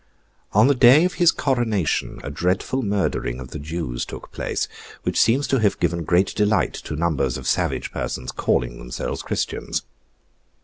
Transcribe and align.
On 0.53 0.65
the 0.65 0.73
day 0.73 1.05
of 1.05 1.13
his 1.21 1.31
coronation, 1.31 2.19
a 2.23 2.31
dreadful 2.31 2.81
murdering 2.81 3.39
of 3.39 3.49
the 3.49 3.59
Jews 3.59 4.03
took 4.03 4.31
place, 4.31 4.67
which 5.03 5.21
seems 5.21 5.45
to 5.49 5.59
have 5.59 5.79
given 5.79 6.05
great 6.05 6.33
delight 6.33 6.73
to 6.85 6.95
numbers 6.95 7.37
of 7.37 7.45
savage 7.45 7.91
persons 7.91 8.31
calling 8.31 8.79
themselves 8.79 9.21
Christians. 9.21 9.83